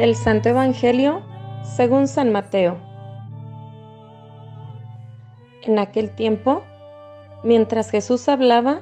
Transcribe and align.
Del 0.00 0.16
Santo 0.16 0.48
Evangelio 0.48 1.20
según 1.62 2.08
San 2.08 2.32
Mateo. 2.32 2.78
En 5.62 5.78
aquel 5.78 6.08
tiempo, 6.08 6.62
mientras 7.44 7.90
Jesús 7.90 8.26
hablaba, 8.30 8.80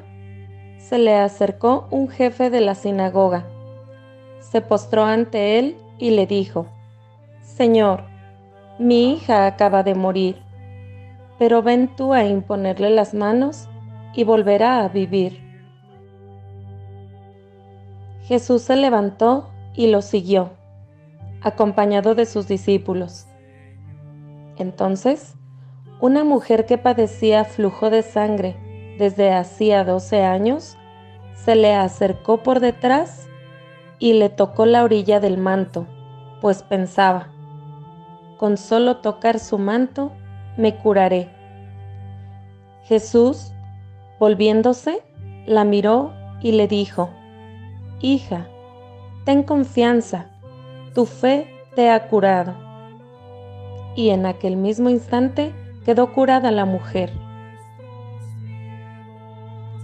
se 0.79 0.97
le 0.97 1.17
acercó 1.17 1.89
un 1.91 2.09
jefe 2.09 2.51
de 2.51 2.61
la 2.61 2.77
sinagoga. 2.77 3.49
Se 4.39 4.61
postró 4.61 5.03
ante 5.03 5.59
él 5.59 5.77
y 5.99 6.11
le 6.11 6.29
dijo, 6.29 6.69
Señor, 7.43 8.05
mi 8.79 9.15
hija 9.15 9.47
acaba 9.47 9.83
de 9.83 9.97
morir, 9.97 10.41
pero 11.37 11.63
ven 11.65 11.89
tú 11.97 12.15
a 12.15 12.27
imponerle 12.27 12.91
las 12.91 13.13
manos 13.13 13.69
y 14.15 14.23
volverá 14.23 14.85
a 14.85 14.89
vivir. 14.89 15.41
Jesús 18.23 18.63
se 18.63 18.77
levantó 18.77 19.49
y 19.75 19.89
lo 19.89 20.01
siguió, 20.01 20.58
acompañado 21.43 22.15
de 22.15 22.27
sus 22.27 22.49
discípulos. 22.49 23.27
Entonces, 24.57 25.35
una 26.01 26.25
mujer 26.25 26.67
que 26.67 26.79
padecía 26.79 27.45
flujo 27.45 27.91
de 27.91 28.03
sangre 28.03 28.57
desde 28.99 29.33
hacía 29.33 29.85
doce 29.85 30.23
años, 30.23 30.77
se 31.35 31.55
le 31.55 31.75
acercó 31.75 32.43
por 32.43 32.61
detrás 32.61 33.29
y 33.99 34.15
le 34.15 34.29
tocó 34.29 34.67
la 34.67 34.83
orilla 34.83 35.21
del 35.21 35.39
manto, 35.39 35.87
pues 36.41 36.63
pensaba, 36.63 37.29
con 38.37 38.57
solo 38.57 38.99
tocar 38.99 39.39
su 39.39 39.59
manto 39.59 40.13
me 40.57 40.77
curaré. 40.77 41.29
Jesús, 42.85 43.53
volviéndose, 44.19 45.03
la 45.47 45.65
miró 45.65 46.13
y 46.41 46.53
le 46.53 46.69
dijo, 46.69 47.11
Hija, 48.01 48.47
ten 49.25 49.43
confianza, 49.43 50.31
tu 50.95 51.07
fe 51.07 51.47
te 51.75 51.91
ha 51.91 52.09
curado. 52.09 52.55
Y 53.95 54.11
en 54.11 54.27
aquel 54.27 54.57
mismo 54.57 54.91
instante 54.91 55.53
quedó 55.85 56.13
curada 56.13 56.51
la 56.51 56.65
mujer. 56.65 57.13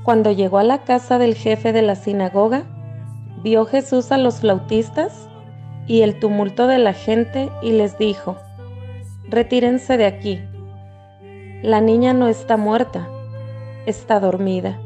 Cuando 0.05 0.33
llegó 0.33 0.59
a 0.59 0.65
la 0.65 0.83
casa 0.83 1.19
del 1.19 1.35
jefe 1.35 1.73
de 1.73 1.83
la 1.83 1.95
sinagoga, 1.95 2.65
vio 3.43 3.65
Jesús 3.65 4.13
a 4.13 4.19
los 4.19 4.41
flautistas 4.41 5.29
y 5.87 6.03
el 6.03 6.19
tumulto 6.19 6.67
de 6.67 6.79
la 6.79 6.93
gente 6.93 7.51
y 7.63 7.73
les 7.73 7.97
dijo, 7.99 8.37
Retírense 9.29 9.97
de 9.97 10.07
aquí. 10.07 10.41
La 11.63 11.81
niña 11.81 12.13
no 12.13 12.29
está 12.29 12.59
muerta, 12.59 13.09
está 13.87 14.21
dormida. 14.21 14.79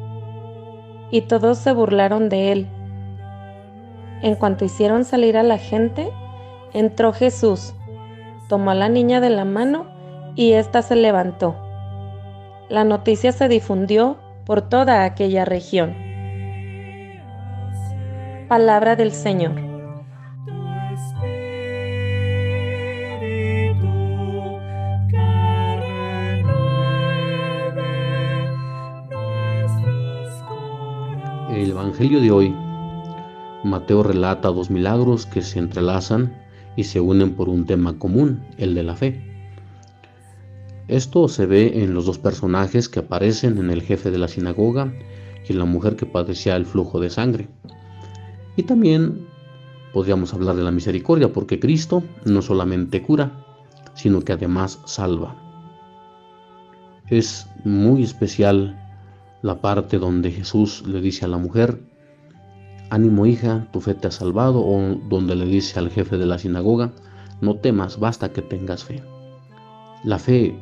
Y 1.10 1.22
todos 1.22 1.58
se 1.58 1.72
burlaron 1.72 2.28
de 2.28 2.52
él. 2.52 2.68
En 4.22 4.34
cuanto 4.34 4.64
hicieron 4.64 5.04
salir 5.04 5.36
a 5.36 5.42
la 5.42 5.58
gente, 5.58 6.10
entró 6.72 7.12
Jesús, 7.12 7.74
tomó 8.48 8.70
a 8.72 8.74
la 8.74 8.88
niña 8.88 9.20
de 9.20 9.30
la 9.30 9.44
mano 9.44 9.86
y 10.34 10.52
ésta 10.52 10.82
se 10.82 10.96
levantó. 10.96 11.56
La 12.68 12.84
noticia 12.84 13.32
se 13.32 13.48
difundió 13.48 14.18
por 14.44 14.62
toda 14.62 15.04
aquella 15.04 15.44
región. 15.44 15.94
Palabra 18.48 18.96
del 18.96 19.12
Señor. 19.12 19.52
El 31.50 31.70
Evangelio 31.70 32.20
de 32.20 32.30
hoy, 32.30 32.67
Mateo 33.68 34.02
relata 34.02 34.48
dos 34.48 34.70
milagros 34.70 35.26
que 35.26 35.42
se 35.42 35.58
entrelazan 35.58 36.34
y 36.76 36.84
se 36.84 37.00
unen 37.00 37.34
por 37.34 37.48
un 37.48 37.66
tema 37.66 37.98
común, 37.98 38.40
el 38.56 38.74
de 38.74 38.82
la 38.82 38.96
fe. 38.96 39.22
Esto 40.88 41.28
se 41.28 41.46
ve 41.46 41.82
en 41.82 41.92
los 41.92 42.06
dos 42.06 42.18
personajes 42.18 42.88
que 42.88 43.00
aparecen 43.00 43.58
en 43.58 43.70
el 43.70 43.82
jefe 43.82 44.10
de 44.10 44.18
la 44.18 44.28
sinagoga 44.28 44.92
y 45.46 45.52
en 45.52 45.58
la 45.58 45.66
mujer 45.66 45.96
que 45.96 46.06
padecía 46.06 46.56
el 46.56 46.66
flujo 46.66 46.98
de 46.98 47.10
sangre. 47.10 47.48
Y 48.56 48.62
también 48.62 49.26
podríamos 49.92 50.32
hablar 50.34 50.56
de 50.56 50.62
la 50.62 50.70
misericordia, 50.70 51.32
porque 51.32 51.60
Cristo 51.60 52.02
no 52.24 52.42
solamente 52.42 53.02
cura, 53.02 53.44
sino 53.94 54.20
que 54.22 54.32
además 54.32 54.80
salva. 54.84 55.36
Es 57.08 57.46
muy 57.64 58.02
especial 58.02 58.78
la 59.42 59.60
parte 59.60 59.98
donde 59.98 60.30
Jesús 60.30 60.84
le 60.86 61.00
dice 61.00 61.24
a 61.24 61.28
la 61.28 61.38
mujer, 61.38 61.80
ánimo 62.90 63.26
hija, 63.26 63.68
tu 63.72 63.80
fe 63.80 63.94
te 63.94 64.08
ha 64.08 64.10
salvado, 64.10 64.64
o 64.64 64.96
donde 65.08 65.34
le 65.34 65.46
dice 65.46 65.78
al 65.78 65.90
jefe 65.90 66.16
de 66.18 66.26
la 66.26 66.38
sinagoga, 66.38 66.92
no 67.40 67.56
temas, 67.56 67.98
basta 67.98 68.32
que 68.32 68.42
tengas 68.42 68.84
fe. 68.84 69.02
La 70.04 70.18
fe 70.18 70.58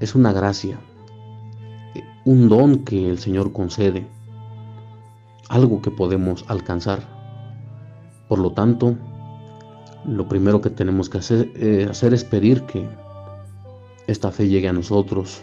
es 0.00 0.14
una 0.14 0.32
gracia, 0.32 0.78
un 2.24 2.48
don 2.48 2.84
que 2.84 3.08
el 3.08 3.18
Señor 3.18 3.52
concede, 3.52 4.06
algo 5.48 5.82
que 5.82 5.90
podemos 5.90 6.44
alcanzar. 6.48 7.00
Por 8.28 8.38
lo 8.38 8.52
tanto, 8.52 8.96
lo 10.06 10.28
primero 10.28 10.60
que 10.60 10.70
tenemos 10.70 11.08
que 11.08 11.18
hacer, 11.18 11.50
eh, 11.54 11.90
es 11.90 12.24
pedir 12.24 12.62
que 12.62 12.88
esta 14.06 14.30
fe 14.30 14.48
llegue 14.48 14.68
a 14.68 14.72
nosotros, 14.72 15.42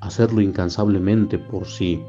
hacerlo 0.00 0.40
incansablemente 0.40 1.38
por 1.38 1.66
si 1.66 2.02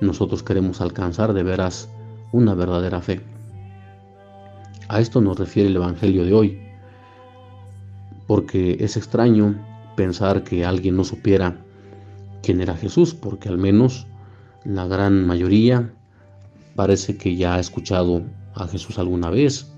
nosotros 0.00 0.42
queremos 0.42 0.80
alcanzar 0.80 1.32
de 1.32 1.42
veras 1.42 1.88
una 2.34 2.54
verdadera 2.54 3.00
fe. 3.00 3.20
A 4.88 5.00
esto 5.00 5.20
nos 5.20 5.38
refiere 5.38 5.68
el 5.68 5.76
Evangelio 5.76 6.24
de 6.24 6.34
hoy, 6.34 6.58
porque 8.26 8.76
es 8.80 8.96
extraño 8.96 9.54
pensar 9.94 10.42
que 10.42 10.64
alguien 10.64 10.96
no 10.96 11.04
supiera 11.04 11.56
quién 12.42 12.60
era 12.60 12.76
Jesús, 12.76 13.14
porque 13.14 13.48
al 13.48 13.58
menos 13.58 14.08
la 14.64 14.84
gran 14.88 15.24
mayoría 15.24 15.94
parece 16.74 17.16
que 17.16 17.36
ya 17.36 17.54
ha 17.54 17.60
escuchado 17.60 18.22
a 18.56 18.66
Jesús 18.66 18.98
alguna 18.98 19.30
vez. 19.30 19.72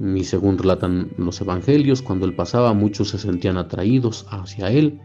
Y 0.00 0.24
según 0.24 0.58
relatan 0.58 1.10
los 1.16 1.40
evangelios, 1.40 2.02
cuando 2.02 2.26
él 2.26 2.34
pasaba, 2.34 2.74
muchos 2.74 3.10
se 3.10 3.18
sentían 3.18 3.56
atraídos 3.56 4.26
hacia 4.30 4.68
él, 4.68 4.98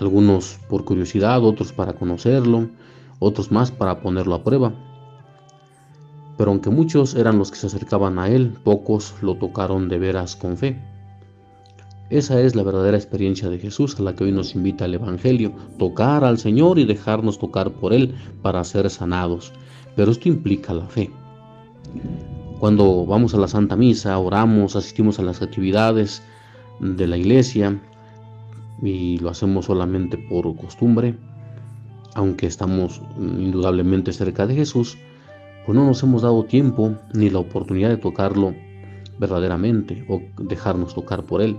algunos 0.00 0.58
por 0.68 0.84
curiosidad, 0.84 1.44
otros 1.44 1.72
para 1.72 1.92
conocerlo, 1.92 2.68
otros 3.20 3.52
más 3.52 3.70
para 3.70 4.00
ponerlo 4.00 4.34
a 4.34 4.42
prueba. 4.42 4.74
Pero 6.36 6.50
aunque 6.50 6.70
muchos 6.70 7.14
eran 7.14 7.38
los 7.38 7.50
que 7.50 7.56
se 7.56 7.66
acercaban 7.66 8.18
a 8.18 8.28
él, 8.28 8.54
pocos 8.62 9.14
lo 9.22 9.36
tocaron 9.36 9.88
de 9.88 9.98
veras 9.98 10.36
con 10.36 10.56
fe. 10.56 10.78
Esa 12.08 12.40
es 12.40 12.54
la 12.54 12.62
verdadera 12.62 12.96
experiencia 12.96 13.48
de 13.48 13.58
Jesús 13.58 13.98
a 13.98 14.02
la 14.02 14.14
que 14.14 14.24
hoy 14.24 14.32
nos 14.32 14.54
invita 14.54 14.84
el 14.84 14.94
Evangelio, 14.94 15.52
tocar 15.78 16.22
al 16.24 16.38
Señor 16.38 16.78
y 16.78 16.84
dejarnos 16.84 17.38
tocar 17.38 17.72
por 17.72 17.92
Él 17.92 18.14
para 18.42 18.62
ser 18.62 18.88
sanados. 18.90 19.52
Pero 19.96 20.12
esto 20.12 20.28
implica 20.28 20.72
la 20.72 20.86
fe. 20.86 21.10
Cuando 22.60 23.04
vamos 23.04 23.34
a 23.34 23.38
la 23.38 23.48
Santa 23.48 23.76
Misa, 23.76 24.16
oramos, 24.18 24.76
asistimos 24.76 25.18
a 25.18 25.22
las 25.22 25.42
actividades 25.42 26.22
de 26.80 27.06
la 27.06 27.16
iglesia 27.16 27.80
y 28.82 29.18
lo 29.18 29.30
hacemos 29.30 29.66
solamente 29.66 30.16
por 30.16 30.54
costumbre, 30.56 31.16
aunque 32.14 32.46
estamos 32.46 33.02
indudablemente 33.18 34.12
cerca 34.12 34.46
de 34.46 34.54
Jesús, 34.54 34.96
pues 35.66 35.76
no 35.76 35.84
nos 35.84 36.00
hemos 36.04 36.22
dado 36.22 36.44
tiempo 36.44 36.94
ni 37.12 37.28
la 37.28 37.40
oportunidad 37.40 37.88
de 37.88 37.96
tocarlo 37.96 38.54
verdaderamente 39.18 40.06
o 40.08 40.20
dejarnos 40.38 40.94
tocar 40.94 41.24
por 41.24 41.42
Él. 41.42 41.56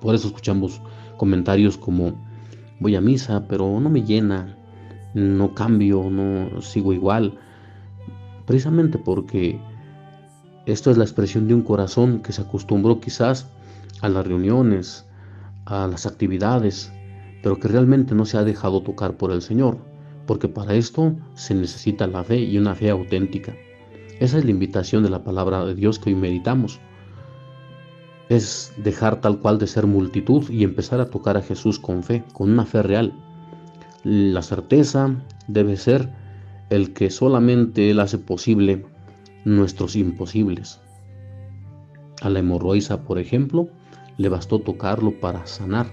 Por 0.00 0.16
eso 0.16 0.26
escuchamos 0.26 0.82
comentarios 1.16 1.78
como 1.78 2.14
voy 2.80 2.96
a 2.96 3.00
misa, 3.00 3.46
pero 3.46 3.78
no 3.78 3.88
me 3.90 4.02
llena, 4.02 4.56
no 5.14 5.54
cambio, 5.54 6.10
no 6.10 6.60
sigo 6.62 6.92
igual. 6.92 7.38
Precisamente 8.44 8.98
porque 8.98 9.60
esto 10.66 10.90
es 10.90 10.96
la 10.96 11.04
expresión 11.04 11.46
de 11.46 11.54
un 11.54 11.62
corazón 11.62 12.20
que 12.22 12.32
se 12.32 12.42
acostumbró 12.42 13.00
quizás 13.00 13.48
a 14.00 14.08
las 14.08 14.26
reuniones, 14.26 15.06
a 15.64 15.86
las 15.86 16.06
actividades, 16.06 16.92
pero 17.40 17.60
que 17.60 17.68
realmente 17.68 18.16
no 18.16 18.24
se 18.24 18.36
ha 18.36 18.42
dejado 18.42 18.82
tocar 18.82 19.16
por 19.16 19.30
el 19.30 19.42
Señor, 19.42 19.78
porque 20.30 20.46
para 20.46 20.74
esto 20.74 21.16
se 21.34 21.56
necesita 21.56 22.06
la 22.06 22.22
fe 22.22 22.38
y 22.38 22.56
una 22.56 22.76
fe 22.76 22.88
auténtica. 22.88 23.52
Esa 24.20 24.38
es 24.38 24.44
la 24.44 24.52
invitación 24.52 25.02
de 25.02 25.10
la 25.10 25.24
palabra 25.24 25.64
de 25.64 25.74
Dios 25.74 25.98
que 25.98 26.10
hoy 26.10 26.14
meditamos 26.14 26.78
es 28.28 28.72
dejar 28.76 29.20
tal 29.20 29.40
cual 29.40 29.58
de 29.58 29.66
ser 29.66 29.88
multitud 29.88 30.48
y 30.48 30.62
empezar 30.62 31.00
a 31.00 31.10
tocar 31.10 31.36
a 31.36 31.42
Jesús 31.42 31.80
con 31.80 32.04
fe, 32.04 32.22
con 32.32 32.48
una 32.48 32.64
fe 32.64 32.80
real. 32.80 33.12
La 34.04 34.42
certeza 34.42 35.16
debe 35.48 35.76
ser 35.76 36.08
el 36.68 36.92
que 36.92 37.10
solamente 37.10 37.90
Él 37.90 37.98
hace 37.98 38.18
posible 38.18 38.86
nuestros 39.44 39.96
imposibles. 39.96 40.80
A 42.22 42.30
la 42.30 42.38
hemorroisa, 42.38 43.02
por 43.02 43.18
ejemplo, 43.18 43.68
le 44.16 44.28
bastó 44.28 44.60
tocarlo 44.60 45.10
para 45.18 45.44
sanar. 45.48 45.90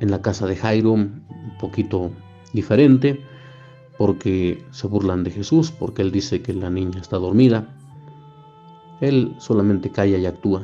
En 0.00 0.10
la 0.10 0.20
casa 0.20 0.46
de 0.46 0.56
Jairo, 0.56 0.92
un 0.92 1.24
poquito 1.58 2.10
diferente, 2.54 3.20
porque 3.98 4.64
se 4.70 4.86
burlan 4.86 5.24
de 5.24 5.30
Jesús, 5.30 5.70
porque 5.70 6.00
Él 6.00 6.10
dice 6.10 6.40
que 6.40 6.54
la 6.54 6.70
niña 6.70 7.00
está 7.00 7.18
dormida. 7.18 7.76
Él 9.00 9.34
solamente 9.38 9.90
calla 9.90 10.16
y 10.16 10.24
actúa. 10.24 10.62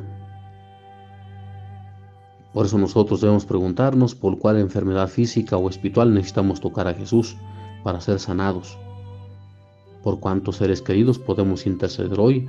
Por 2.53 2.67
eso 2.67 2.79
nosotros 2.79 3.21
debemos 3.21 3.45
preguntarnos 3.45 4.15
por 4.15 4.39
cuál 4.39 4.59
enfermedad 4.59 5.09
física 5.09 5.57
o 5.57 5.69
espiritual 5.69 6.13
necesitamos 6.15 6.61
tocar 6.61 6.89
a 6.89 6.95
Jesús 6.95 7.37
para 7.85 8.01
ser 8.01 8.19
sanados. 8.19 8.79
Por 10.03 10.19
cuántos 10.19 10.57
seres 10.57 10.83
queridos 10.83 11.19
podemos 11.19 11.67
interceder 11.67 12.19
hoy 12.19 12.49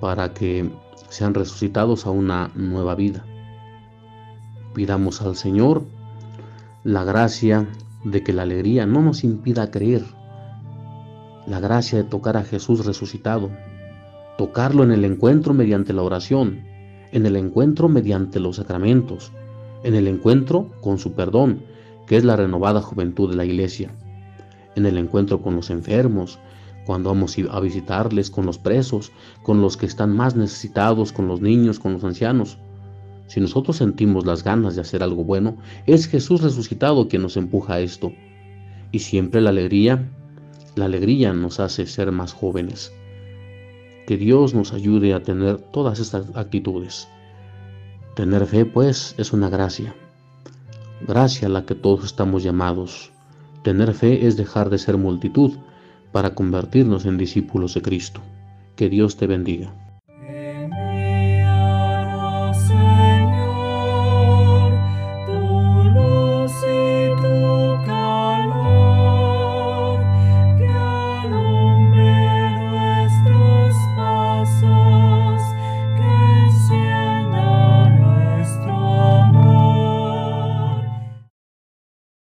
para 0.00 0.32
que 0.34 0.72
sean 1.08 1.34
resucitados 1.34 2.06
a 2.06 2.10
una 2.10 2.50
nueva 2.56 2.94
vida. 2.94 3.24
Pidamos 4.74 5.22
al 5.22 5.36
Señor 5.36 5.84
la 6.82 7.04
gracia 7.04 7.68
de 8.04 8.22
que 8.22 8.32
la 8.32 8.42
alegría 8.42 8.86
no 8.86 9.02
nos 9.02 9.24
impida 9.24 9.70
creer, 9.70 10.04
la 11.46 11.60
gracia 11.60 11.98
de 11.98 12.04
tocar 12.04 12.36
a 12.36 12.44
Jesús 12.44 12.84
resucitado, 12.86 13.50
tocarlo 14.38 14.84
en 14.84 14.92
el 14.92 15.04
encuentro 15.04 15.54
mediante 15.54 15.92
la 15.92 16.02
oración, 16.02 16.64
en 17.12 17.26
el 17.26 17.36
encuentro 17.36 17.88
mediante 17.88 18.40
los 18.40 18.56
sacramentos, 18.56 19.32
en 19.82 19.94
el 19.94 20.08
encuentro 20.08 20.70
con 20.80 20.98
su 20.98 21.12
perdón, 21.12 21.62
que 22.06 22.16
es 22.16 22.24
la 22.24 22.36
renovada 22.36 22.80
juventud 22.80 23.30
de 23.30 23.36
la 23.36 23.44
iglesia, 23.44 23.90
en 24.74 24.86
el 24.86 24.98
encuentro 24.98 25.42
con 25.42 25.56
los 25.56 25.70
enfermos, 25.70 26.38
cuando 26.84 27.10
vamos 27.10 27.36
a 27.50 27.60
visitarles, 27.60 28.30
con 28.30 28.46
los 28.46 28.58
presos, 28.58 29.12
con 29.42 29.60
los 29.60 29.76
que 29.76 29.86
están 29.86 30.14
más 30.14 30.34
necesitados, 30.34 31.12
con 31.12 31.28
los 31.28 31.40
niños, 31.40 31.78
con 31.78 31.92
los 31.92 32.04
ancianos. 32.04 32.58
Si 33.32 33.40
nosotros 33.40 33.78
sentimos 33.78 34.26
las 34.26 34.44
ganas 34.44 34.74
de 34.74 34.82
hacer 34.82 35.02
algo 35.02 35.24
bueno, 35.24 35.56
es 35.86 36.06
Jesús 36.06 36.42
resucitado 36.42 37.08
quien 37.08 37.22
nos 37.22 37.38
empuja 37.38 37.72
a 37.72 37.80
esto. 37.80 38.12
Y 38.90 38.98
siempre 38.98 39.40
la 39.40 39.48
alegría, 39.48 40.06
la 40.76 40.84
alegría 40.84 41.32
nos 41.32 41.58
hace 41.58 41.86
ser 41.86 42.12
más 42.12 42.34
jóvenes. 42.34 42.92
Que 44.06 44.18
Dios 44.18 44.52
nos 44.52 44.74
ayude 44.74 45.14
a 45.14 45.22
tener 45.22 45.56
todas 45.56 45.98
estas 45.98 46.26
actitudes. 46.34 47.08
Tener 48.16 48.44
fe, 48.44 48.66
pues, 48.66 49.14
es 49.16 49.32
una 49.32 49.48
gracia. 49.48 49.94
Gracia 51.08 51.48
a 51.48 51.50
la 51.50 51.64
que 51.64 51.74
todos 51.74 52.04
estamos 52.04 52.42
llamados. 52.42 53.12
Tener 53.62 53.94
fe 53.94 54.26
es 54.26 54.36
dejar 54.36 54.68
de 54.68 54.76
ser 54.76 54.98
multitud 54.98 55.52
para 56.12 56.34
convertirnos 56.34 57.06
en 57.06 57.16
discípulos 57.16 57.72
de 57.72 57.80
Cristo. 57.80 58.20
Que 58.76 58.90
Dios 58.90 59.16
te 59.16 59.26
bendiga. 59.26 59.81